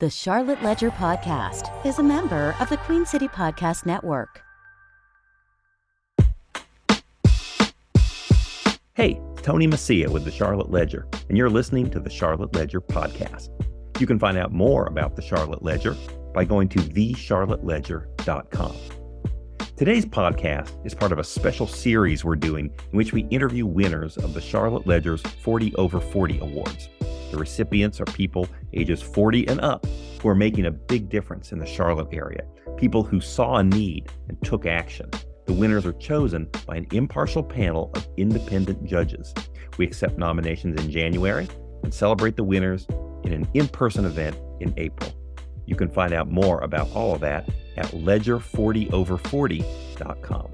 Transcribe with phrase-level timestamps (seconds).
[0.00, 4.40] The Charlotte Ledger Podcast is a member of the Queen City Podcast Network.
[8.94, 13.50] Hey, Tony Mecia with the Charlotte Ledger, and you're listening to the Charlotte Ledger Podcast.
[14.00, 15.94] You can find out more about the Charlotte Ledger
[16.32, 18.76] by going to thecharlotteledger.com.
[19.76, 24.16] Today's podcast is part of a special series we're doing in which we interview winners
[24.16, 26.88] of the Charlotte Ledger's 40 Over 40 Awards.
[27.30, 29.86] The recipients are people ages 40 and up
[30.20, 32.42] who are making a big difference in the Charlotte area,
[32.76, 35.08] people who saw a need and took action.
[35.46, 39.32] The winners are chosen by an impartial panel of independent judges.
[39.78, 41.48] We accept nominations in January
[41.82, 42.86] and celebrate the winners
[43.24, 45.10] in an in person event in April.
[45.66, 50.50] You can find out more about all of that at ledger40over40.com.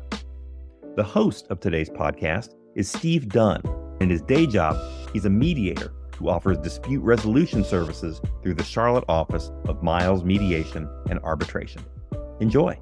[0.97, 3.63] The host of today's podcast is Steve Dunn.
[4.01, 4.77] In his day job,
[5.13, 10.89] he's a mediator who offers dispute resolution services through the Charlotte office of Miles Mediation
[11.11, 11.83] and Arbitration.
[12.41, 12.79] Enjoy.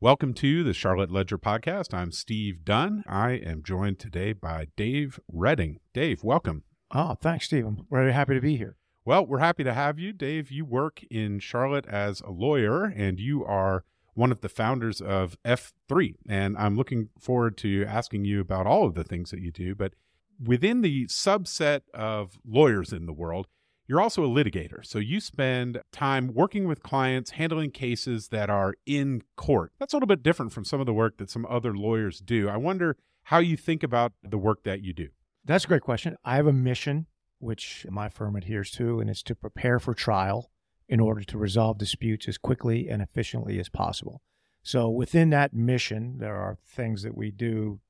[0.00, 1.92] Welcome to the Charlotte Ledger Podcast.
[1.92, 3.02] I'm Steve Dunn.
[3.08, 5.80] I am joined today by Dave Redding.
[5.92, 6.64] Dave, welcome.
[6.92, 7.66] Oh, thanks, Steve.
[7.66, 8.76] I'm very happy to be here.
[9.04, 10.12] Well, we're happy to have you.
[10.12, 15.00] Dave, you work in Charlotte as a lawyer and you are one of the founders
[15.00, 16.14] of F3.
[16.28, 19.74] And I'm looking forward to asking you about all of the things that you do.
[19.74, 19.94] But
[20.42, 23.46] within the subset of lawyers in the world,
[23.86, 24.84] you're also a litigator.
[24.84, 29.72] So you spend time working with clients, handling cases that are in court.
[29.78, 32.48] That's a little bit different from some of the work that some other lawyers do.
[32.48, 35.08] I wonder how you think about the work that you do.
[35.44, 36.16] That's a great question.
[36.24, 37.06] I have a mission,
[37.38, 40.50] which my firm adheres to, and it's to prepare for trial
[40.88, 44.20] in order to resolve disputes as quickly and efficiently as possible.
[44.62, 47.80] So within that mission, there are things that we do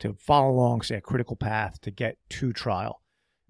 [0.00, 3.02] to follow along, say, a critical path to get to trial.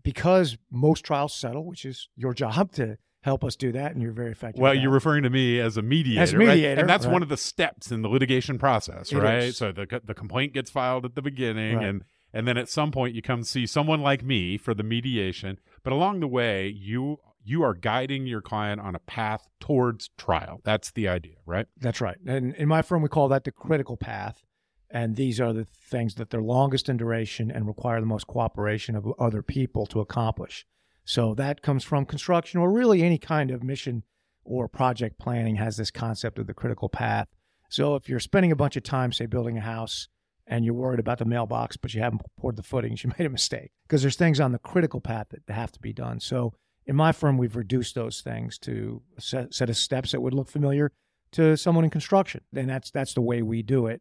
[0.03, 4.13] Because most trials settle, which is your job to help us do that, and you're
[4.13, 4.63] very effective.
[4.63, 6.79] Well, you're referring to me as a mediator, as mediator, right?
[6.79, 7.13] and that's right.
[7.13, 9.43] one of the steps in the litigation process, It right?
[9.45, 9.57] is.
[9.57, 11.87] So the the complaint gets filed at the beginning, Right.
[11.87, 15.59] and and then at some point you come see someone like me for the mediation,
[15.83, 20.61] but along the way you you are guiding your client on a path towards trial.
[20.65, 21.67] That's the idea, right?
[21.81, 22.19] That's right.
[22.27, 24.45] And in my firm, we call that the critical path.
[24.91, 28.97] And these are the things that they're longest in duration and require the most cooperation
[28.97, 30.67] of other people to accomplish.
[31.05, 34.03] So that comes from construction or really any kind of mission
[34.45, 37.29] or project planning has this concept of the critical path.
[37.69, 40.09] So if you're spending a bunch of time, say, building a house
[40.47, 43.31] and you're worried about the mailbox, but you haven't poured the footings, you made a
[43.31, 46.21] mistake because there's things on the critical path that have to be done.
[46.21, 46.55] So
[46.87, 50.49] in my firm, we've reduced those things to a set, of steps that would look
[50.49, 50.91] familiar
[51.33, 52.41] to someone in construction.
[52.57, 54.01] And that's that's the way we do it.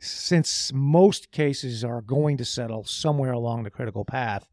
[0.00, 4.48] Since most cases are going to settle somewhere along the critical path,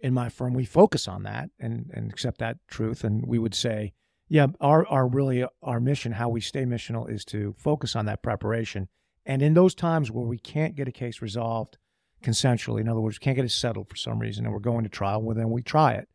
[0.00, 3.04] in my firm we focus on that and, and accept that truth.
[3.04, 3.92] And we would say,
[4.28, 8.22] yeah, our our really our mission, how we stay missional, is to focus on that
[8.22, 8.88] preparation.
[9.24, 11.78] And in those times where we can't get a case resolved
[12.22, 14.90] consensually, in other words, can't get it settled for some reason, and we're going to
[14.90, 16.08] trial, well, then we try it.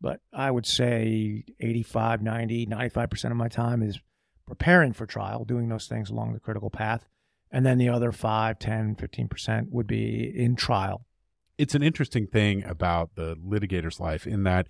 [0.00, 4.00] But I would say 85, 90, 95% of my time is
[4.46, 7.08] preparing for trial, doing those things along the critical path.
[7.52, 11.04] And then the other 5, 10, 15% would be in trial.
[11.58, 14.68] It's an interesting thing about the litigator's life in that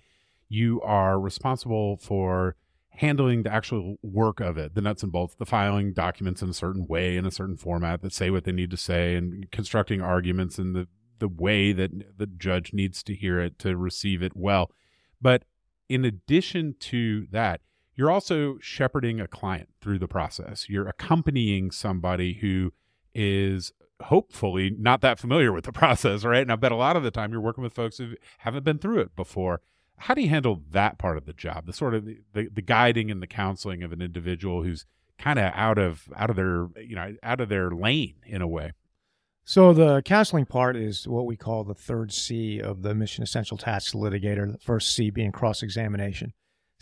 [0.49, 2.57] you are responsible for
[2.89, 6.53] handling the actual work of it, the nuts and bolts, the filing documents in a
[6.53, 10.01] certain way, in a certain format that say what they need to say, and constructing
[10.01, 10.87] arguments in the,
[11.19, 14.69] the way that the judge needs to hear it to receive it well.
[15.21, 15.43] But
[15.89, 17.61] in addition to that,
[17.95, 20.67] you're also shepherding a client through the process.
[20.69, 22.73] You're accompanying somebody who
[23.13, 23.71] is
[24.01, 26.41] hopefully not that familiar with the process, right?
[26.41, 28.79] And I bet a lot of the time you're working with folks who haven't been
[28.79, 29.61] through it before.
[29.97, 32.61] How do you handle that part of the job, the sort of the, the, the
[32.61, 34.85] guiding and the counseling of an individual who's
[35.19, 38.47] kind of out of out of their you know out of their lane in a
[38.47, 38.71] way?
[39.45, 43.57] So the counseling part is what we call the third C of the mission essential
[43.57, 44.51] tasks litigator.
[44.51, 46.33] The first C being cross examination,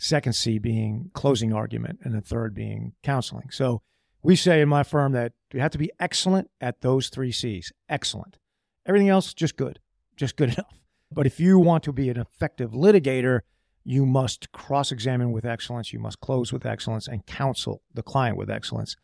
[0.02, 3.50] second C being closing argument, and the third being counseling.
[3.50, 3.82] So
[4.20, 7.72] we say in my firm that you have to be excellent at those three C's.
[7.88, 8.38] Excellent.
[8.84, 9.78] Everything else just good,
[10.16, 10.80] just good enough.
[11.12, 13.40] But if you want to be an effective litigator,
[13.84, 18.36] you must cross examine with excellence, you must close with excellence, and counsel the client
[18.36, 18.96] with excellence.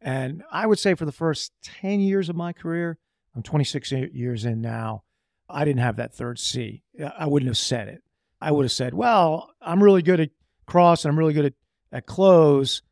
[0.00, 2.98] And I would say for the first 10 years of my career,
[3.34, 5.02] I'm 26 years in now,
[5.50, 6.82] I didn't have that third C.
[7.18, 8.02] I wouldn't have said it.
[8.40, 10.30] I would have said, well, I'm really good at
[10.66, 11.54] cross and I'm really good at,
[11.92, 12.82] at close,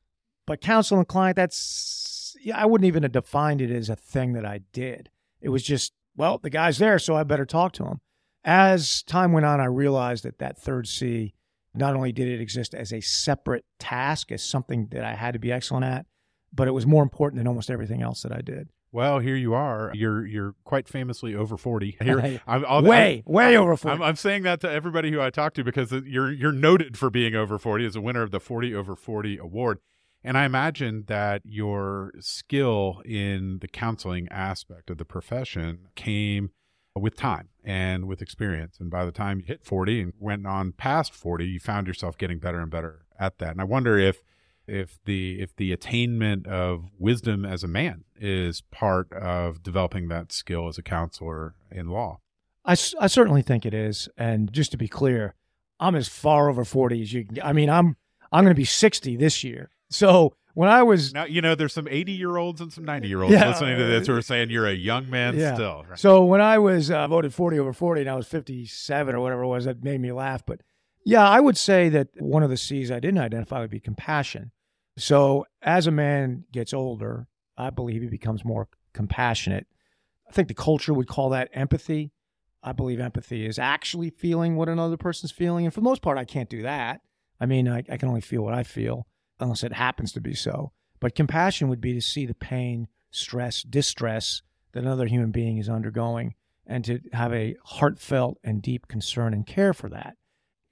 [0.47, 4.33] but counsel and client, that's, yeah, I wouldn't even have defined it as a thing
[4.35, 5.11] that I did.
[5.41, 8.01] It was just, well, the guy's there, so I better talk to him.
[8.45, 11.35] As time went on, I realized that that third C
[11.75, 15.39] not only did it exist as a separate task, as something that I had to
[15.39, 16.07] be excellent at,
[16.53, 18.69] but it was more important than almost everything else that I did.
[18.95, 19.91] Well, here you are.
[19.93, 21.97] You're you're quite famously over forty.
[22.01, 23.97] Here, I'm, I'll, way I'm, way over forty.
[23.97, 27.11] I'm, I'm, saying that to everybody who I talk to because you're you're noted for
[27.11, 29.81] being over forty as a winner of the Forty Over Forty award.
[30.23, 36.51] And I imagine that your skill in the counseling aspect of the profession came
[36.95, 38.77] with time and with experience.
[38.79, 42.17] And by the time you hit 40 and went on past 40, you found yourself
[42.17, 43.51] getting better and better at that.
[43.51, 44.23] And I wonder if
[44.67, 50.33] if the if the attainment of wisdom as a man is part of developing that
[50.33, 52.21] skill as a counselor in law.
[52.65, 54.09] I, I certainly think it is.
[54.17, 55.35] And just to be clear,
[55.79, 57.43] I'm as far over 40 as you can.
[57.43, 57.97] I mean, I'm
[58.33, 59.71] I'm going to be 60 this year.
[59.91, 63.09] So when I was now, you know, there's some 80 year olds and some 90
[63.09, 65.55] year olds yeah, listening to this who are saying you're a young man yeah.
[65.55, 65.85] still.
[65.89, 65.99] Right?
[65.99, 69.43] So when I was uh, voted 40 over 40 and I was 57 or whatever
[69.43, 70.45] it was, that made me laugh.
[70.47, 70.61] But
[71.05, 74.53] yeah, I would say that one of the C's I didn't identify would be compassion.
[74.97, 77.27] So as a man gets older,
[77.57, 79.67] I believe he becomes more compassionate.
[80.29, 82.13] I think the culture would call that empathy.
[82.63, 85.65] I believe empathy is actually feeling what another person's feeling.
[85.65, 87.01] And for the most part, I can't do that.
[87.41, 89.07] I mean, I, I can only feel what I feel
[89.41, 90.73] unless it happens to be so.
[91.01, 94.43] But compassion would be to see the pain, stress, distress
[94.73, 96.35] that another human being is undergoing
[96.67, 100.17] and to have a heartfelt and deep concern and care for that.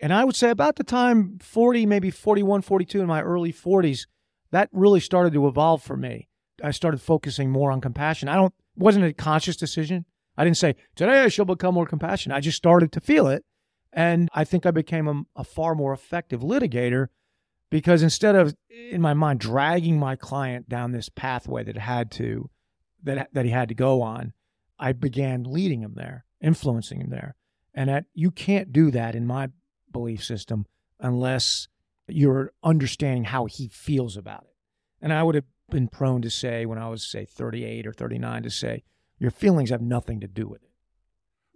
[0.01, 4.07] And I would say about the time 40, maybe 41, 42 in my early 40s,
[4.53, 6.29] that really started to evolve for me.
[6.63, 8.29] I started focusing more on compassion.
[8.29, 10.05] I don't wasn't a conscious decision.
[10.37, 12.37] I didn't say today I shall become more compassionate.
[12.37, 13.45] I just started to feel it,
[13.93, 17.09] and I think I became a, a far more effective litigator
[17.73, 22.51] because instead of in my mind dragging my client down this pathway that had to
[23.03, 24.33] that that he had to go on
[24.79, 27.35] i began leading him there influencing him there
[27.75, 29.49] and that you can't do that in my
[29.91, 30.67] belief system
[31.01, 31.67] unless
[32.09, 34.57] you're understanding how he feels about it
[35.01, 38.43] and i would have been prone to say when i was say 38 or 39
[38.43, 38.83] to say
[39.19, 40.71] your feelings have nothing to do with it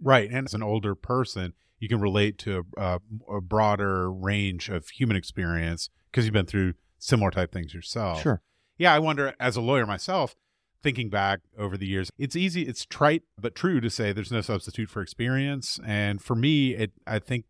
[0.01, 3.01] right and as an older person you can relate to a,
[3.31, 8.23] a broader range of human experience because you've been through similar type things yourself.
[8.23, 8.43] Sure.
[8.79, 10.35] Yeah, I wonder as a lawyer myself,
[10.83, 14.41] thinking back over the years, it's easy, it's trite but true to say there's no
[14.41, 15.81] substitute for experience.
[15.87, 17.45] And for me, it I think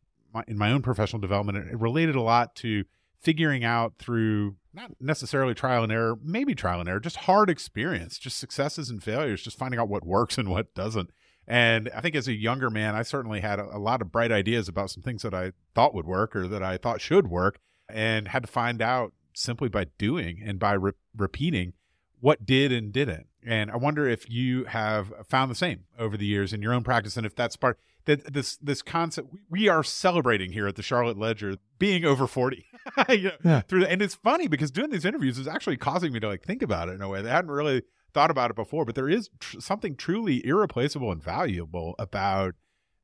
[0.47, 2.85] in my own professional development, it, it related a lot to
[3.21, 8.19] figuring out through not necessarily trial and error, maybe trial and error, just hard experience,
[8.19, 11.11] just successes and failures, just finding out what works and what doesn't.
[11.49, 14.33] And I think as a younger man, I certainly had a, a, lot of bright
[14.33, 17.59] ideas about some things that I thought would work or that I thought should work
[17.89, 21.73] and had to find out simply by doing and by re- repeating
[22.21, 23.27] what did and didn't.
[23.45, 26.83] And I wonder if you have found the same over the years in your own
[26.83, 30.83] practice and if that's part that this this concept we are celebrating here at the
[30.83, 32.67] Charlotte Ledger being over 40.
[33.11, 33.61] you know, yeah.
[33.61, 36.43] through the, and it's funny because doing these interviews is actually causing me to like
[36.43, 37.83] think about it in a way that I hadn't really
[38.15, 42.55] thought about it before, but there is tr- something truly irreplaceable and valuable about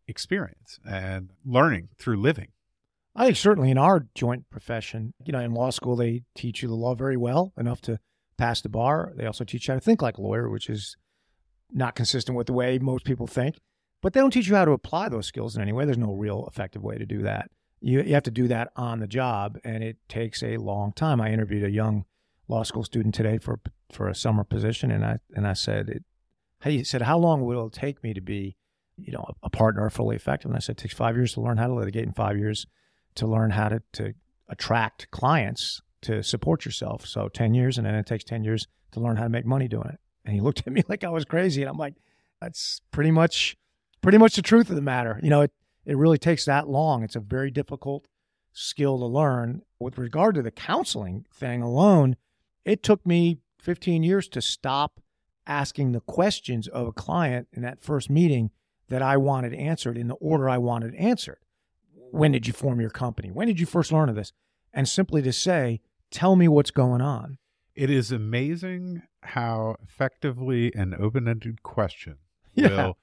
[0.09, 2.49] experience and learning through living.
[3.14, 6.69] I think certainly in our joint profession, you know, in law school, they teach you
[6.69, 7.99] the law very well, enough to
[8.42, 9.12] pass the bar.
[9.14, 10.96] They also teach you how to think like a lawyer, which is
[11.70, 13.60] not consistent with the way most people think.
[14.02, 15.84] But they don't teach you how to apply those skills in any way.
[15.84, 17.50] There's no real effective way to do that.
[17.80, 21.20] You, you have to do that on the job, and it takes a long time.
[21.20, 22.04] I interviewed a young
[22.49, 23.61] law school student today for
[23.92, 26.04] for a summer position, and I and I said, it,
[26.64, 28.56] he said, how long will it take me to be,
[28.96, 30.50] you know, a partner fully effective?
[30.50, 32.66] And I said, it takes five years to learn how to litigate, and five years
[33.14, 34.14] to learn how to to
[34.49, 37.06] attract clients to support yourself.
[37.06, 39.68] So ten years, and then it takes ten years to learn how to make money
[39.68, 39.99] doing it.
[40.25, 41.94] And he looked at me like I was crazy, and I'm like,
[42.40, 43.56] that's pretty much
[44.02, 45.18] pretty much the truth of the matter.
[45.23, 45.52] You know, it
[45.85, 47.02] it really takes that long.
[47.02, 48.06] It's a very difficult
[48.52, 49.62] skill to learn.
[49.80, 52.16] With regard to the counseling thing alone,
[52.64, 55.00] it took me 15 years to stop
[55.47, 58.50] asking the questions of a client in that first meeting
[58.88, 61.38] that I wanted answered in the order I wanted answered.
[61.94, 63.30] When did you form your company?
[63.30, 64.32] When did you first learn of this?
[64.73, 65.80] And simply to say,
[66.12, 67.38] tell me what's going on.
[67.75, 72.19] It is amazing how effectively an open ended question
[72.54, 72.87] yeah.
[72.87, 72.99] will,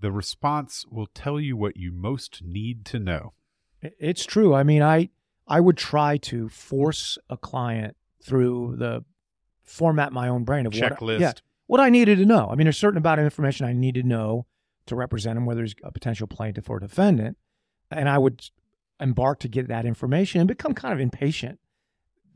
[0.00, 3.34] the response will tell you what you most need to know.
[3.82, 4.54] It's true.
[4.54, 5.10] I mean, I,
[5.46, 9.04] I would try to force a client through the
[9.62, 11.00] format my own brain of checklist.
[11.00, 11.32] What, yeah,
[11.66, 12.48] what I needed to know.
[12.50, 14.46] I mean, there's certain amount of information I need to know
[14.86, 17.36] to represent him, whether he's a potential plaintiff or defendant,
[17.90, 18.48] and I would
[19.00, 21.58] embark to get that information and become kind of impatient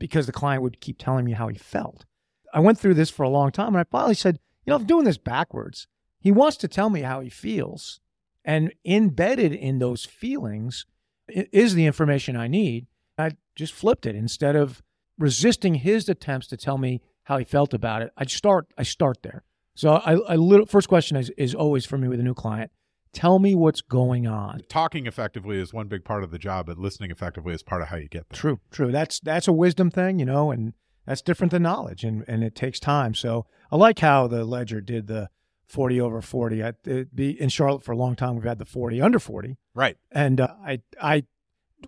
[0.01, 2.05] because the client would keep telling me how he felt.
[2.51, 4.85] I went through this for a long time, and I finally said, you know, I'm
[4.85, 5.87] doing this backwards.
[6.19, 7.99] He wants to tell me how he feels,
[8.43, 10.87] and embedded in those feelings
[11.27, 12.87] is the information I need.
[13.15, 14.81] I just flipped it instead of
[15.19, 18.11] resisting his attempts to tell me how he felt about it.
[18.17, 19.43] I start I start there.
[19.75, 22.71] So I, I little, first question is, is always for me with a new client.
[23.13, 24.61] Tell me what's going on.
[24.69, 27.89] Talking effectively is one big part of the job, but listening effectively is part of
[27.89, 28.37] how you get there.
[28.37, 28.91] True, true.
[28.91, 30.73] That's that's a wisdom thing, you know, and
[31.05, 33.13] that's different than knowledge, and and it takes time.
[33.13, 35.29] So I like how the Ledger did the
[35.67, 36.63] forty over forty.
[36.63, 36.73] I
[37.13, 38.35] be in Charlotte for a long time.
[38.35, 39.97] We've had the forty under forty, right?
[40.11, 41.23] And uh, I I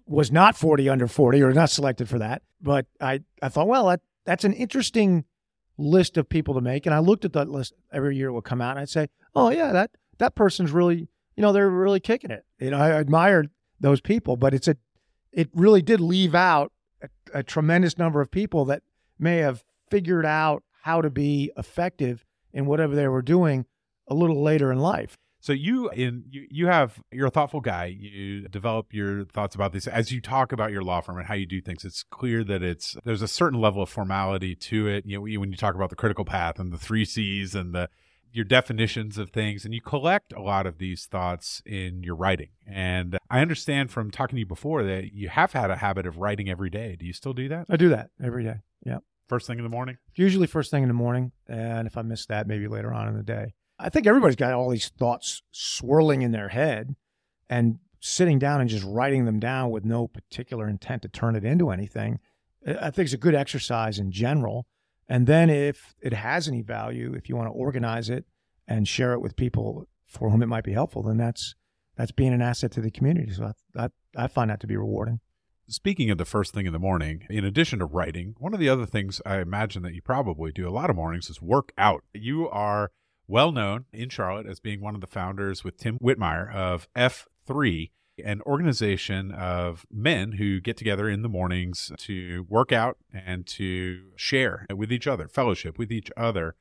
[0.06, 3.88] was not forty under forty or not selected for that, but I I thought, well,
[3.88, 5.26] that that's an interesting
[5.78, 8.44] list of people to make, and I looked at that list every year it would
[8.44, 12.00] come out, and I'd say, oh yeah, that that person's really you know, they're really
[12.00, 12.46] kicking it.
[12.60, 13.50] You know, I admired
[13.80, 14.78] those people, but it's a,
[15.32, 16.72] it really did leave out
[17.02, 18.84] a, a tremendous number of people that
[19.20, 23.66] may have figured out how to be effective in whatever they were doing
[24.08, 25.18] a little later in life.
[25.40, 27.88] So you in you, you have you're a thoughtful guy.
[27.88, 31.34] You develop your thoughts about this as you talk about your law firm and how
[31.34, 31.84] you do things.
[31.84, 35.06] It's clear that it's there's a certain level of formality to it.
[35.06, 37.90] You know, when you talk about the critical path and the three C's and the
[38.34, 42.50] your definitions of things and you collect a lot of these thoughts in your writing.
[42.68, 46.18] And I understand from talking to you before that you have had a habit of
[46.18, 46.98] writing every day.
[47.00, 47.68] Do you still do that?
[47.70, 48.58] I do that every day.
[48.84, 48.98] Yeah.
[49.30, 49.98] First thing in the morning?
[50.16, 51.32] Usually first thing in the morning.
[51.48, 53.54] And if I miss that, maybe later on in the day.
[53.78, 56.96] I think everybody's got all these thoughts swirling in their head
[57.50, 61.46] and sitting down and just writing them down with no particular intent to turn it
[61.46, 62.20] into anything.
[62.66, 64.66] I think it's a good exercise in general.
[65.08, 68.26] And then if it has any value, if you want to organize it
[68.68, 71.56] and share it with people for whom it might be helpful, then that's
[71.96, 73.32] that's being an asset to the community.
[73.32, 75.20] So I, I, I find that to be rewarding.
[75.68, 78.68] Speaking of the first thing in the morning, in addition to writing, one of the
[78.68, 82.04] other things I imagine that you probably do a lot of mornings is work out.
[82.14, 82.92] You are
[83.28, 87.92] well known in Charlotte as being one of the founders with Tim Whitmire of F3,
[88.24, 94.12] an organization of men who get together in the mornings to work out and to
[94.16, 96.56] share with each other, fellowship with each other.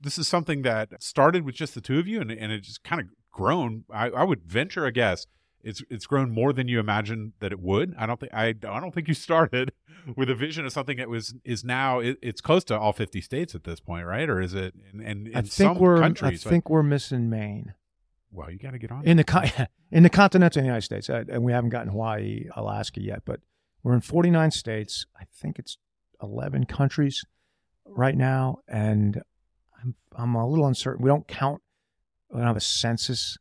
[0.00, 2.84] This is something that started with just the two of you and, and it just
[2.84, 3.84] kind of grown.
[3.92, 5.26] I, I would venture a guess
[5.66, 7.94] it's it's grown more than you imagined that it would.
[7.98, 9.72] I don't think I, I don't think you started
[10.14, 13.20] with a vision of something that was is now it, it's close to all fifty
[13.20, 14.30] states at this point, right?
[14.30, 14.74] Or is it?
[14.92, 17.74] And I think some we're countries, I think we're missing Maine
[18.32, 21.42] well, you got to get on in the in the continental United States, uh, and
[21.42, 23.40] we haven't gotten Hawaii, Alaska yet, but
[23.82, 25.06] we're in 49 states.
[25.18, 25.78] I think it's
[26.22, 27.24] 11 countries
[27.84, 29.22] right now, and
[29.80, 31.02] I'm I'm a little uncertain.
[31.02, 31.62] We don't count.
[32.30, 33.38] We don't have a census.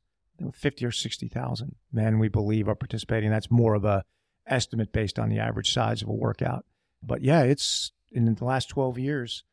[0.54, 3.30] 50 or 60,000 men we believe are participating.
[3.30, 4.04] That's more of a
[4.48, 6.66] estimate based on the average size of a workout.
[7.02, 9.44] But yeah, it's in the last 12 years,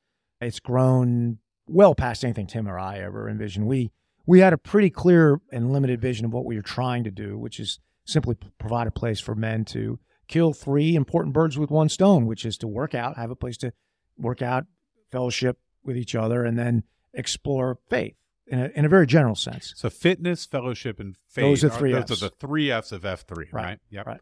[0.41, 3.67] it's grown well past anything Tim or I ever envisioned.
[3.67, 3.93] We
[4.27, 7.39] we had a pretty clear and limited vision of what we were trying to do,
[7.39, 9.99] which is simply provide a place for men to
[10.29, 13.57] kill three important birds with one stone, which is to work out, have a place
[13.59, 13.73] to
[14.17, 14.65] work out,
[15.11, 18.15] fellowship with each other, and then explore faith
[18.47, 19.73] in a, in a very general sense.
[19.77, 21.43] So fitness, fellowship, and faith.
[21.43, 22.09] Those are three are, Fs.
[22.09, 23.65] Those are the three Fs of F three, right?
[23.65, 23.79] Right.
[23.91, 24.07] Yep.
[24.07, 24.21] Right.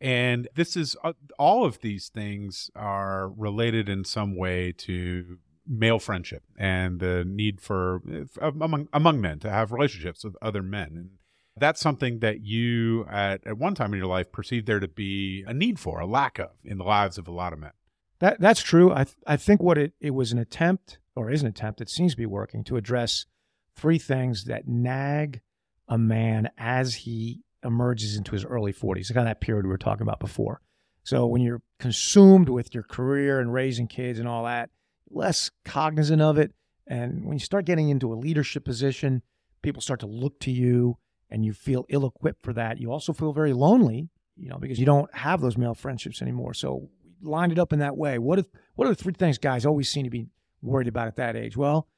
[0.00, 5.38] And this is uh, all of these things are related in some way to
[5.72, 8.02] male friendship and the need for
[8.40, 10.88] uh, among among men to have relationships with other men.
[10.94, 11.10] And
[11.56, 15.44] that's something that you at, at one time in your life perceived there to be
[15.46, 17.72] a need for a lack of in the lives of a lot of men.
[18.20, 18.92] That that's true.
[18.92, 21.90] I th- i think what it, it was an attempt or is an attempt that
[21.90, 23.26] seems to be working to address
[23.74, 25.40] three things that nag
[25.88, 29.70] a man as he emerges into his early 40s the kind of that period we
[29.70, 30.60] were talking about before.
[31.04, 34.70] So when you're consumed with your career and raising kids and all that
[35.14, 36.52] less cognizant of it.
[36.86, 39.22] And when you start getting into a leadership position,
[39.62, 40.98] people start to look to you
[41.30, 42.78] and you feel ill equipped for that.
[42.78, 46.54] You also feel very lonely, you know, because you don't have those male friendships anymore.
[46.54, 48.18] So we lined it up in that way.
[48.18, 50.26] What if what are the three things guys always seem to be
[50.60, 51.56] worried about at that age?
[51.56, 51.88] Well,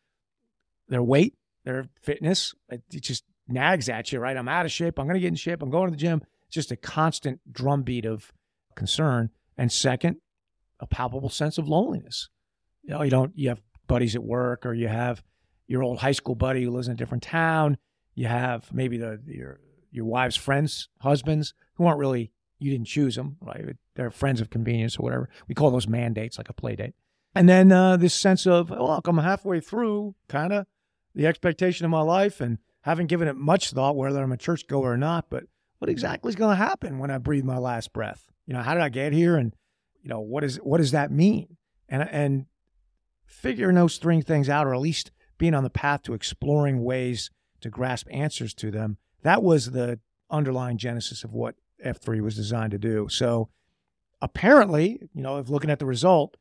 [0.88, 4.36] their weight, their fitness, it, it just nags at you, right?
[4.36, 4.98] I'm out of shape.
[4.98, 5.62] I'm going to get in shape.
[5.62, 6.22] I'm going to the gym.
[6.46, 8.32] It's just a constant drumbeat of
[8.74, 9.30] concern.
[9.56, 10.16] And second,
[10.80, 12.28] a palpable sense of loneliness
[12.84, 15.22] you know, you don't you have buddies at work or you have
[15.66, 17.78] your old high school buddy who lives in a different town.
[18.14, 19.60] You have maybe the your
[19.90, 23.76] your wife's friends, husbands who aren't really you didn't choose them, right?
[23.94, 25.28] They're friends of convenience or whatever.
[25.48, 26.94] We call those mandates, like a play date.
[27.34, 30.66] And then uh, this sense of, oh, I'm halfway through, kind of
[31.14, 34.92] the expectation of my life, and haven't given it much thought whether I'm a churchgoer
[34.92, 35.26] or not.
[35.30, 35.44] But
[35.78, 38.30] what exactly is going to happen when I breathe my last breath?
[38.46, 39.36] You know, how did I get here?
[39.36, 39.54] And
[40.02, 41.56] you know, what is what does that mean?
[41.88, 42.46] And and
[43.34, 47.30] figuring those three things out, or at least being on the path to exploring ways
[47.60, 49.98] to grasp answers to them, that was the
[50.30, 53.08] underlying genesis of what F3 was designed to do.
[53.10, 53.48] So
[54.22, 56.36] apparently, you know, if looking at the result,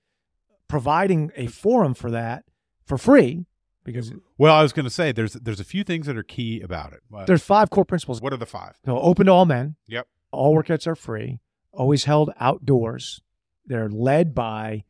[0.68, 2.46] providing a forum for that
[2.86, 3.46] for free
[3.84, 6.62] because Well, I was going to say there's there's a few things that are key
[6.62, 7.02] about it.
[7.10, 8.22] What- there's five core principles.
[8.22, 8.80] what are the five?
[8.86, 9.76] So open to all men.
[9.88, 10.08] Yep.
[10.32, 11.40] All workouts are free.
[11.72, 13.22] Always held outdoors.
[13.66, 14.84] They're led by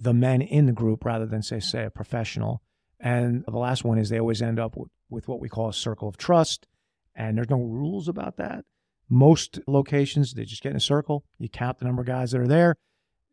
[0.00, 2.62] the men in the group rather than say say a professional.
[3.00, 5.74] And the last one is they always end up with, with what we call a
[5.74, 6.66] circle of trust.
[7.14, 8.64] And there's no rules about that.
[9.08, 11.24] Most locations they just get in a circle.
[11.38, 12.76] You count the number of guys that are there,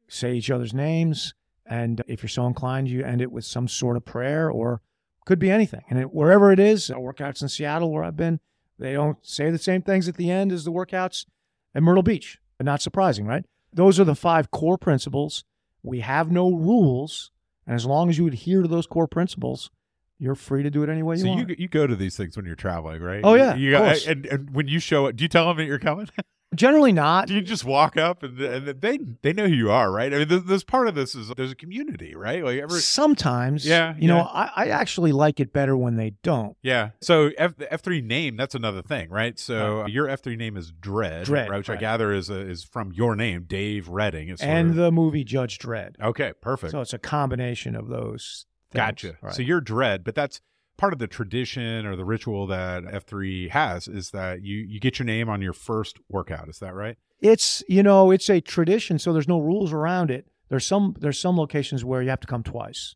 [0.08, 1.34] say each other's names,
[1.66, 4.82] and if you're so inclined, you end it with some sort of prayer or
[5.26, 5.84] could be anything.
[5.90, 8.40] And it, wherever it is, workouts in Seattle where I've been,
[8.78, 11.26] they don't say the same things at the end as the workouts
[11.74, 12.40] at Myrtle Beach.
[12.58, 13.46] But not surprising, right?
[13.74, 15.44] Those are the five core principles.
[15.86, 17.32] We have no rules,
[17.68, 19.70] and as long as you adhere to those core principles,
[20.18, 21.42] you're free to do it any way you want.
[21.42, 23.22] so you you go to these things when you're traveling, right?
[23.24, 25.66] Oh, yeah, You got- and, and when you show up, do you tell them that
[25.66, 26.10] you're coming?
[26.54, 27.28] Generally not.
[27.28, 30.14] do you just walk up and, and they they know who you are, right?
[30.14, 32.44] I mean, this, there's part of this is there's a community, right?
[32.44, 34.22] Like every Sometimes, Yeah, you know.
[34.22, 36.56] I, I actually like it better when they don't.
[36.62, 36.92] Yeah.
[37.02, 39.38] So F the F three name that's another thing, right?
[39.38, 42.40] So uh, your F three name is Dread, Dredd, right, which I gather is a,
[42.40, 44.34] is from your name, Dave Redding.
[44.40, 46.00] And of- the movie Judge Dredd.
[46.02, 46.72] okay, perfect.
[46.72, 48.46] So it's a combination of those.
[48.72, 48.80] Things.
[48.80, 49.18] Gotcha.
[49.22, 49.34] Right.
[49.34, 50.42] So you're Dredd, but that's
[50.78, 55.00] part of the tradition or the ritual that F3 has is that you you get
[55.00, 56.50] your name on your first workout.
[56.50, 56.98] Is that right?
[57.22, 60.28] it's you know it's a tradition so there's no rules around it.
[60.50, 62.96] There's some there's some locations where you have to come twice.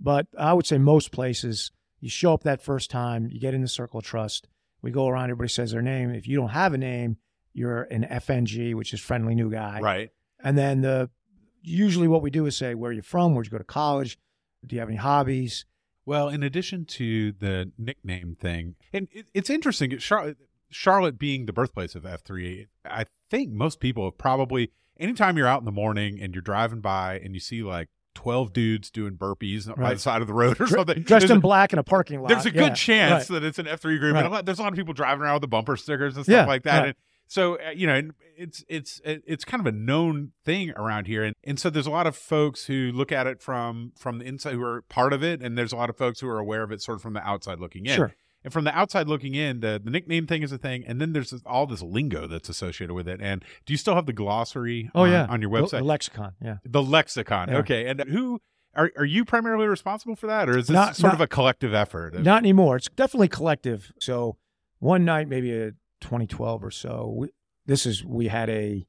[0.00, 3.62] But i would say most places you show up that first time you get in
[3.62, 4.48] the circle of trust
[4.80, 6.10] we go around everybody says their name.
[6.10, 7.18] If you don't have a name
[7.52, 9.80] you're an fng which is friendly new guy.
[9.80, 10.10] Right.
[10.42, 11.10] and then the
[11.62, 13.34] usually what we do is say where are you from?
[13.34, 14.18] Where'd you go to college?
[14.66, 15.64] Do you have any hobbies
[16.04, 19.96] Well, in addition to the nickname thing, and it, it's interesting.
[19.98, 20.36] Charlotte,
[20.70, 25.60] Charlotte being the birthplace of F3, I think most people have probably, anytime you're out
[25.60, 29.66] in the morning and you're driving by and you see like 12 dudes doing burpees
[29.66, 29.94] by Right.
[29.94, 31.02] the side of the road or something.
[31.02, 33.40] dressed there's in a- black in a parking lot There's a Yeah, good chance right.
[33.40, 34.14] that it's an F3 group.
[34.14, 34.24] Right.
[34.24, 36.24] And a lot, there's a lot of people driving around with the bumper stickers and
[36.24, 36.86] stuff Yeah, like that.
[36.86, 36.94] And
[37.32, 41.24] so, uh, you know, it's it's it's kind of a known thing around here.
[41.24, 44.26] And, and so there's a lot of folks who look at it from from the
[44.26, 45.40] inside who are part of it.
[45.40, 47.26] And there's a lot of folks who are aware of it sort of from the
[47.26, 47.96] outside looking in.
[47.96, 48.14] Sure.
[48.44, 50.84] And from the outside looking in, the, the nickname thing is a thing.
[50.86, 53.18] And then there's this, all this lingo that's associated with it.
[53.22, 55.78] And do you still have the glossary oh on, yeah on your The- website?
[55.78, 57.48] the lexicon yeah The lexicon.
[57.48, 57.58] Yeah.
[57.58, 57.86] Okay.
[57.86, 58.40] And who
[58.74, 60.50] are, are you primarily responsible for that?
[60.50, 62.14] Or is this Not- sort not- of a collective effort?
[62.20, 62.76] Not anymore.
[62.76, 63.90] It's definitely collective.
[64.00, 64.36] So
[64.80, 65.70] one night, maybe a
[66.02, 67.28] 2012 or so, we,
[67.66, 68.86] this is we had a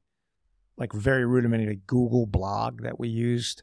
[0.76, 3.62] like very rudimentary Google blog that we used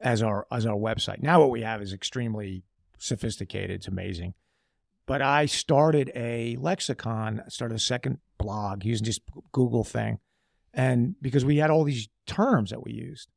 [0.00, 1.22] as our as our website.
[1.22, 2.64] Now what we have is extremely
[2.98, 3.70] sophisticated.
[3.70, 4.34] It's amazing.
[5.06, 10.18] But I started a lexicon, started a second blog using just Google thing,
[10.74, 13.28] and because we had all these terms that we used,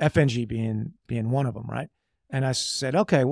[0.00, 1.88] FNG being being one of them, right?
[2.30, 3.24] And I said, okay,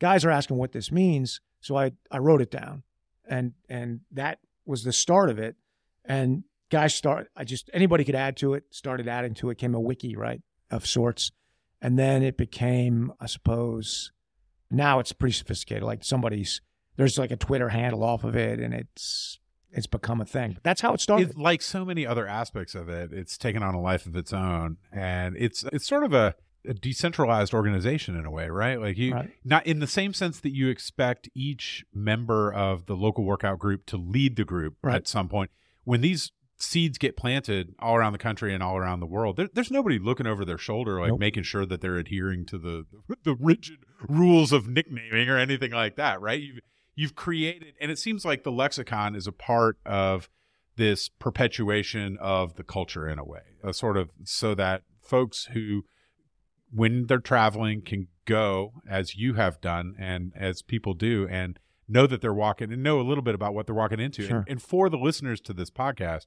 [0.00, 2.82] guys are asking what this means, so I I wrote it down,
[3.28, 5.56] and and that was the start of it.
[6.04, 8.64] And guys start, I just anybody could add to it.
[8.70, 11.32] Started adding to it, came a wiki, right, of sorts,
[11.80, 14.12] and then it became, I suppose,
[14.70, 15.82] now it's pretty sophisticated.
[15.82, 16.60] Like somebody's
[16.96, 19.38] there's like a Twitter handle off of it, and it's
[19.70, 20.56] it's become a thing.
[20.62, 21.30] That's how it started.
[21.30, 24.32] It's like so many other aspects of it, it's taken on a life of its
[24.32, 26.34] own, and it's it's sort of a,
[26.66, 28.80] a decentralized organization in a way, right?
[28.80, 29.30] Like you, Right.
[29.44, 33.86] not in the same sense that you expect each member of the local workout group
[33.86, 34.96] to lead the group Right.
[34.96, 35.50] at some point.
[35.84, 39.48] When these seeds get planted all around the country and all around the world, there,
[39.52, 41.20] there's nobody looking over their shoulder, like Nope.
[41.20, 42.84] making sure that they're adhering to the
[43.24, 46.40] the rigid rules of nicknaming or anything like that, right?
[46.40, 46.60] You've
[46.96, 50.28] you've created, and it seems like the lexicon is a part of
[50.76, 55.84] this perpetuation of the culture in a way, a sort of so that folks who,
[56.74, 61.58] when they're traveling, can go as you have done and as people do, and
[61.88, 64.26] know that they're walking and know a little bit about what they're walking into.
[64.26, 64.38] Sure.
[64.38, 66.26] And, and for the listeners to this podcast,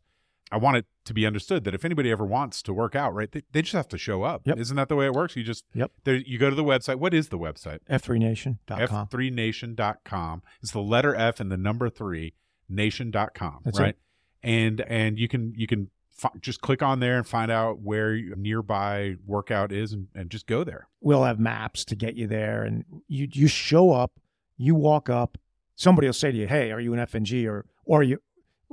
[0.50, 3.30] I want it to be understood that if anybody ever wants to work out, right,
[3.32, 4.44] they, they just have to show up.
[4.46, 4.60] Yep.
[4.60, 5.36] Isn't that the way it works?
[5.36, 5.92] You just Yep.
[6.06, 6.96] there, you go to the website.
[6.98, 7.80] What is the website?
[7.90, 9.08] F3nation.com.
[9.08, 10.42] f3nation.com.
[10.62, 12.34] It's the letter F and the number 3
[12.70, 13.90] nation.com, That's right?
[13.90, 13.98] it.
[14.44, 18.14] And and you can you can fi- just click on there and find out where
[18.16, 20.88] your nearby workout is and, and just go there.
[21.02, 24.20] we'll have maps to get you there and you you show up
[24.58, 25.38] you walk up
[25.76, 28.20] somebody will say to you hey are you an fng or or are you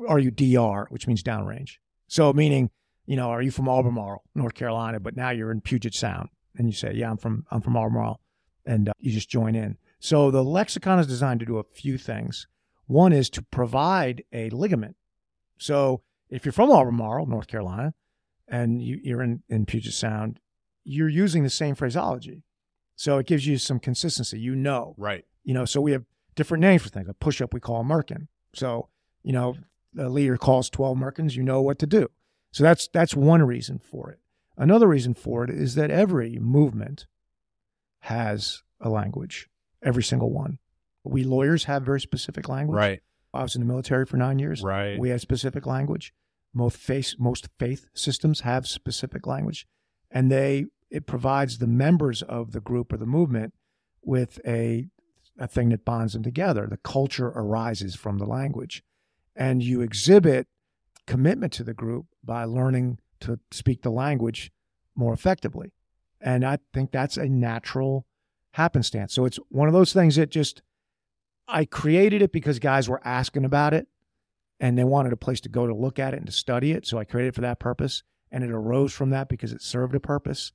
[0.09, 1.77] are you dr which means downrange.
[2.09, 2.71] So meaning
[3.07, 5.01] you know are you from albemarle north carolina?
[5.01, 8.21] but now you're in puget sound and you say yeah i'm from i'm from albemarle
[8.67, 9.77] and uh, you just join in.
[10.01, 12.47] So the lexicon is designed to do a few things.
[12.87, 14.97] One is to provide a ligament.
[15.59, 16.03] So
[16.35, 17.95] if you're from albemarle north carolina
[18.49, 20.41] and you, you're in, in Puget Sound,
[20.85, 22.43] you're using the same phraseology.
[22.97, 24.39] So it gives you some consistency.
[24.39, 25.25] You know, Right.
[25.43, 27.09] you know, so we have different names for things.
[27.09, 28.29] A push up we call a merkin.
[28.55, 28.89] So,
[29.23, 29.57] you know,
[29.93, 32.09] the leader calls 12 merkins, you know what to do.
[32.53, 34.19] So that's that's one reason for it.
[34.57, 37.07] Another reason for it is that every movement
[38.01, 39.49] has a language,
[39.83, 40.59] every single one.
[41.03, 42.77] We lawyers have very specific language.
[42.77, 43.01] Right.
[43.33, 44.63] I was in the military for nine years.
[44.63, 44.99] Right.
[44.99, 46.13] We had specific language.
[46.55, 49.67] Most faith, most faith systems have specific language,
[50.11, 53.55] and they it provides the members of the group or the movement
[54.03, 54.87] with a
[55.39, 56.67] a thing that bonds them together.
[56.69, 58.85] The culture arises from the language,
[59.35, 60.47] and you exhibit
[61.07, 64.53] commitment to the group by learning to speak the language
[64.95, 65.73] more effectively.
[66.21, 68.07] And I think that's a natural
[68.53, 69.13] happenstance.
[69.13, 70.63] So it's one of those things that just
[71.47, 73.89] I created it because guys were asking about it
[74.61, 76.87] and they wanted a place to go to look at it and to study it.
[76.87, 78.03] So I created it for that purpose.
[78.31, 80.53] And it arose from that because it served a purpose.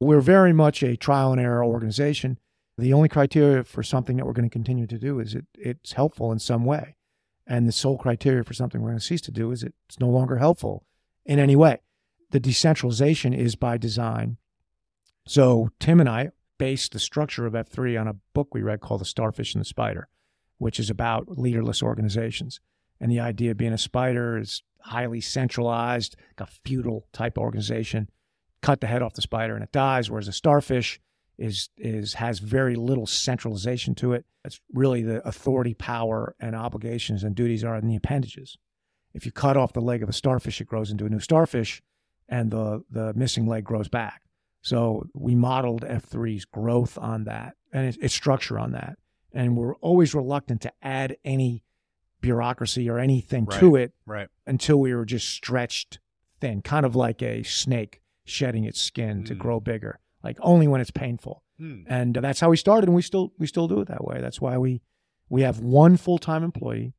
[0.00, 2.38] We're very much a trial and error organization.
[2.76, 5.92] The only criteria for something that we're going to continue to do is it, it's
[5.92, 6.96] helpful in some way.
[7.46, 10.08] And the sole criteria for something we're going to cease to do is it's no
[10.08, 10.84] longer helpful
[11.24, 11.78] in any way.
[12.30, 14.38] The decentralization is by design.
[15.26, 19.00] So Tim and I based the structure of F3 on a book we read called
[19.00, 20.08] The Starfish and the Spider,
[20.58, 22.60] which is about leaderless organizations.
[23.02, 28.08] And the idea of being a spider is highly centralized, like a feudal type organization.
[28.62, 31.00] Cut the head off the spider and it dies, whereas a starfish
[31.36, 34.24] is is has very little centralization to it.
[34.44, 38.56] It's really the authority, power, and obligations and duties are in the appendages.
[39.12, 41.82] If you cut off the leg of a starfish, it grows into a new starfish,
[42.28, 44.22] and the the missing leg grows back.
[44.60, 48.96] So we modeled F3's growth on that and its, its structure on that.
[49.32, 51.64] And we're always reluctant to add any
[52.22, 54.28] bureaucracy or anything to it Right.
[54.46, 55.98] until we were just stretched
[56.40, 59.38] thin, kind of like a snake shedding its skin to Mm.
[59.38, 61.42] grow bigger, like only when it's painful.
[61.58, 61.82] Hmm.
[61.86, 64.20] And that's how we started, and we still we still do it that way.
[64.20, 64.80] That's why we
[65.28, 66.94] we have one full time employee.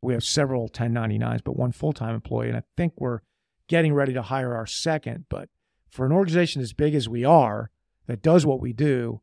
[0.00, 3.20] We have several 1099s, but one full time employee, and I think we're
[3.66, 5.26] getting ready to hire our second.
[5.28, 5.50] But
[5.90, 7.70] for an organization as big as we are,
[8.06, 9.20] that does what we do,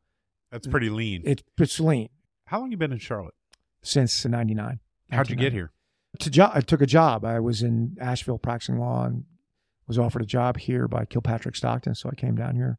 [0.52, 1.22] That's pretty lean.
[1.26, 2.10] it's it's lean
[2.48, 3.34] How long you been in Charlotte?
[3.82, 4.80] since '99.
[5.12, 5.72] How'd you get here?
[6.20, 7.26] to jo- I took a job.
[7.26, 9.26] I was in Asheville practicing law and
[9.88, 11.96] was offered a job here by Kilpatrick Stockton.
[11.96, 12.78] So I came down here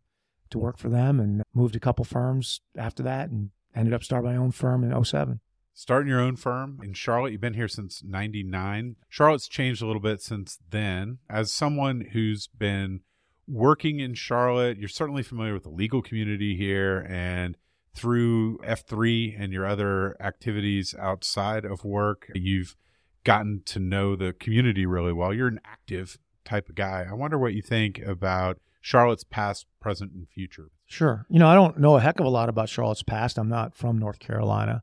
[0.51, 4.31] to work for them and moved a couple firms after that and ended up starting
[4.31, 5.41] my own firm in 07.
[5.75, 7.33] Starting your own firm in Charlotte.
[7.33, 8.97] You've been here since 99.
[9.11, 11.19] Charlotte's changed a little bit since then.
[11.29, 13.01] As someone who's been
[13.47, 17.59] working in Charlotte, you're certainly familiar with the legal community here and
[17.97, 22.77] through F3 and your other activities outside of work, you've
[23.25, 25.33] gotten to know the community really well.
[25.33, 27.07] You're an active type of guy.
[27.09, 30.71] I wonder what you think about Charlotte's past, present, and future.
[30.85, 31.27] Sure.
[31.29, 33.39] You know, I don't know a heck of a lot about Charlotte's past.
[33.39, 34.83] I'm not from North Carolina.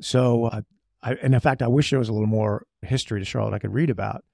[0.00, 0.62] So, uh,
[1.02, 3.60] I, and in fact, I wish there was a little more history to Charlotte I
[3.60, 4.24] could read about.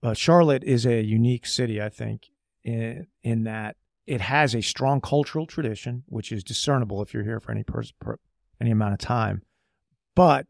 [0.00, 2.28] But Charlotte is a unique city, I think,
[2.64, 7.40] in, in that it has a strong cultural tradition, which is discernible if you're here
[7.40, 7.84] for any per,
[8.60, 9.42] any amount of time.
[10.14, 10.46] But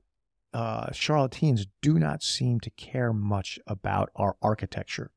[0.52, 5.10] uh, Charlotteans do not seem to care much about our architecture.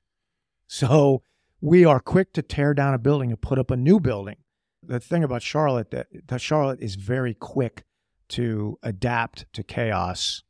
[0.68, 1.24] So
[1.62, 4.38] we are quick to tear down a building and put up a new building.
[4.84, 7.84] The thing about Charlotte that, that Charlotte is very quick
[8.30, 10.44] to adapt to chaos,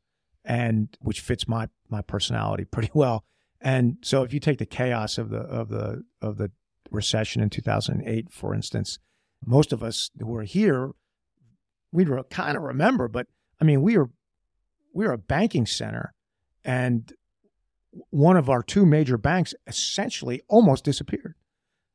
[0.44, 3.24] and which fits my my personality pretty well.
[3.60, 6.50] And so, if you take the chaos of the of the of the
[6.90, 8.98] recession in 2008, for instance,
[9.44, 10.90] most of us who are here,
[11.92, 13.08] we re- kind of remember.
[13.08, 13.26] But
[13.60, 14.10] I mean, we are
[14.92, 16.14] we are a banking center,
[16.64, 17.12] and
[18.10, 21.34] one of our two major banks essentially almost disappeared,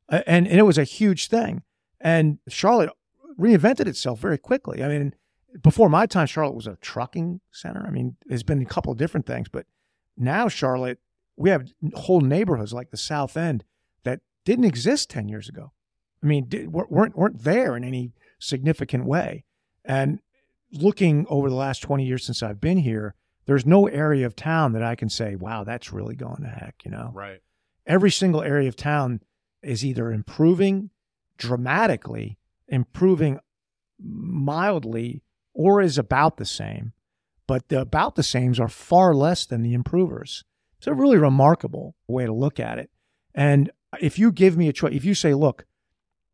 [0.08, 1.62] and, and it was a huge thing.
[2.00, 2.90] And Charlotte
[3.38, 4.82] reinvented itself very quickly.
[4.82, 5.14] I mean,
[5.62, 7.84] before my time, Charlotte was a trucking center.
[7.86, 9.66] I mean, there's been a couple of different things, but
[10.16, 10.98] now Charlotte,
[11.36, 13.64] we have whole neighborhoods like the South End
[14.44, 15.72] didn't exist 10 years ago.
[16.22, 19.44] I mean, did, weren't, weren't there in any significant way.
[19.84, 20.20] And
[20.72, 23.14] looking over the last 20 years since I've been here,
[23.46, 26.76] there's no area of town that I can say, wow, that's really going to heck,
[26.84, 27.10] you know?
[27.12, 27.40] Right.
[27.86, 29.20] Every single area of town
[29.62, 30.90] is either improving
[31.38, 33.40] dramatically, improving
[34.00, 35.22] mildly,
[35.54, 36.92] or is about the same.
[37.46, 40.44] But the about the sames are far less than the improvers.
[40.78, 42.90] It's a really remarkable way to look at it.
[43.34, 45.66] And if you give me a choice, if you say, look,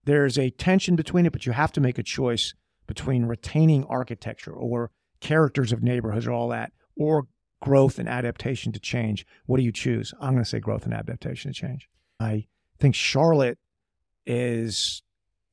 [0.05, 2.55] there's a tension between it, but you have to make a choice
[2.87, 4.90] between retaining architecture or
[5.21, 7.27] characters of neighborhoods or all that, or
[7.61, 9.27] growth and adaptation to change.
[9.47, 10.14] What do you choose?
[10.21, 11.88] I'm going to say growth and adaptation to change.
[12.21, 12.47] I
[12.79, 13.59] think Charlotte
[14.25, 15.03] is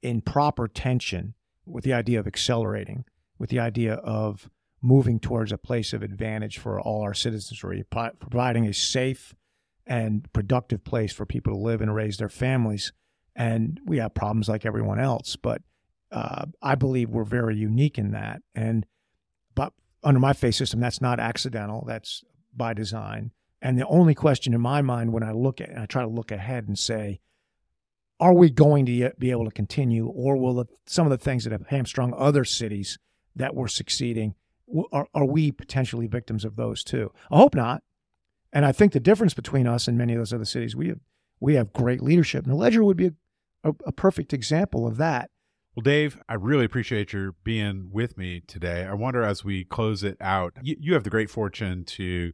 [0.01, 1.33] in proper tension
[1.65, 3.05] with the idea of accelerating,
[3.39, 4.49] with the idea of
[4.81, 9.33] moving towards a place of advantage for all our citizenry, providing a safe
[9.87, 12.91] and productive place for people to live and raise their families.
[13.35, 15.61] And we have problems like everyone else, but
[16.11, 18.41] uh, I believe we're very unique in that.
[18.53, 18.85] And
[19.53, 21.83] but under my faith system, that's not accidental.
[21.85, 22.23] That's
[22.55, 23.31] by design.
[23.61, 26.07] And the only question in my mind when I look at, and I try to
[26.07, 27.19] look ahead and say,
[28.19, 31.51] are we going to be able to continue, or will some of the things that
[31.51, 32.97] have hamstrung other cities
[33.35, 34.35] that were succeeding,
[34.93, 37.11] are, are we potentially victims of those too?
[37.29, 37.83] I hope not.
[38.55, 40.99] And I think the difference between us and many of those other cities, we have
[41.41, 44.95] we have great leadership, and the Ledger would be a, a, a perfect example of
[44.95, 45.29] that.
[45.75, 48.85] Well, Dave, I really appreciate your being with me today.
[48.85, 52.31] I wonder as we close it out, you, you have the great fortune to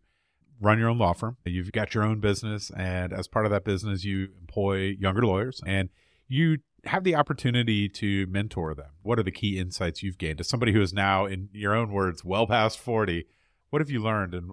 [0.62, 1.38] run your own law firm.
[1.44, 5.60] You've got your own business, and as part of that business, you employ younger lawyers
[5.66, 5.90] and
[6.28, 8.92] you have the opportunity to mentor them.
[9.02, 11.92] What are the key insights you've gained as somebody who is now, in your own
[11.92, 13.26] words, well past 40?
[13.72, 14.52] What have you learned and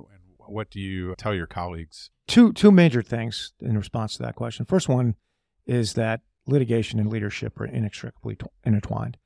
[0.50, 2.10] what do you tell your colleagues?
[2.26, 4.66] Two, two major things in response to that question.
[4.66, 5.14] First one
[5.66, 9.16] is that litigation and leadership are inextricably t- intertwined.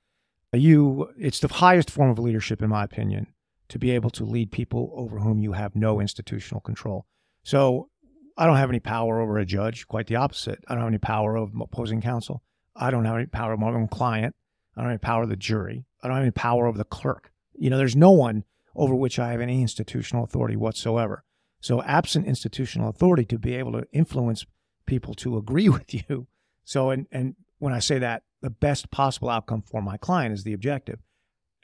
[0.53, 3.29] You, it's the highest form of leadership, in my opinion,
[3.69, 7.07] to be able to lead people over whom you have no institutional control.
[7.43, 7.89] So
[8.37, 10.63] I don't have any power over a judge, quite the opposite.
[10.69, 12.43] I don't have any power over opposing counsel.
[12.77, 14.35] I don't have any power over my own client.
[14.77, 15.87] I don't have any power over the jury.
[16.03, 17.31] I don't have any power over the clerk.
[17.55, 21.25] You know, there's no one over which I have any institutional authority whatsoever.
[21.61, 24.45] So, absent institutional authority to be able to influence
[24.87, 26.27] people to agree with you.
[26.65, 30.45] So, and, and when I say that, the best possible outcome for my client is
[30.45, 30.99] the objective.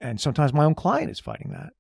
[0.01, 1.73] And sometimes my own client is fighting that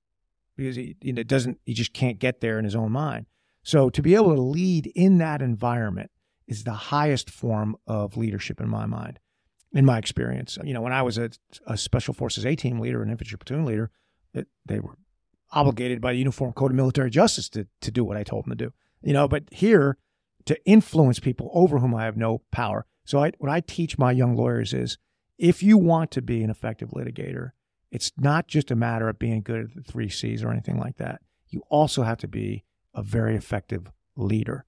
[0.56, 3.26] because he doesn't he just can't get there in his own mind.
[3.62, 6.10] So to be able to lead in that environment
[6.48, 9.20] is the highest form of leadership in my mind,
[9.72, 10.58] in my experience.
[10.64, 11.30] You know, when I was a,
[11.66, 13.90] a Special Forces A team leader, an infantry platoon leader,
[14.34, 14.96] it, they were
[15.52, 18.56] obligated by the Uniform Code of Military Justice to, to do what I told them
[18.56, 18.72] to do.
[19.02, 19.96] You know, but here
[20.46, 22.87] to influence people over whom I have no power.
[23.04, 24.98] So I, what I teach my young lawyers is
[25.38, 27.50] if you want to be an effective litigator,
[27.90, 30.96] it's not just a matter of being good at the three C's or anything like
[30.96, 31.20] that.
[31.48, 34.66] You also have to be a very effective leader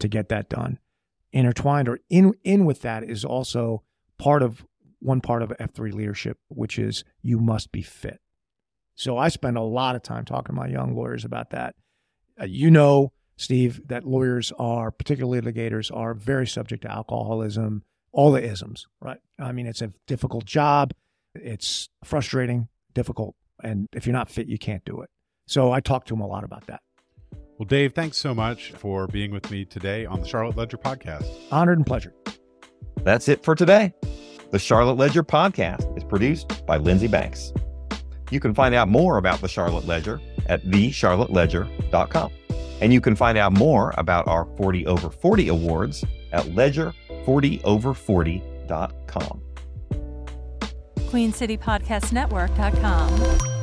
[0.00, 0.78] to get that done.
[1.32, 3.82] Intertwined or in in with that is also
[4.18, 4.64] part of
[4.98, 8.20] one part of F3 leadership, which is you must be fit.
[8.98, 11.76] So I spend a lot of time talking to my young lawyers about that.
[12.40, 18.32] Uh, you know, Steve, that lawyers are, particularly litigators, are very subject to alcoholism, all
[18.32, 19.18] the isms, right?
[19.38, 20.92] I mean, it's a difficult job.
[21.36, 25.10] It's frustrating, difficult, and if you're not fit, you can't do it.
[25.46, 26.80] So I talk to him a lot about that.
[27.56, 31.24] Well, Dave, thanks so much for being with me today on the Charlotte Ledger podcast.
[31.52, 32.14] Honored and pleasure.
[33.04, 33.94] That's it for today.
[34.50, 37.52] The Charlotte Ledger podcast is produced by Lindsey Banks.
[38.30, 42.32] You can find out more about the Charlotte Ledger at thecharlotteledger.com.
[42.80, 49.42] And you can find out more about our 40 over 40 awards at ledger40over40.com.
[51.10, 53.57] QueenCityPodcastNetwork.com.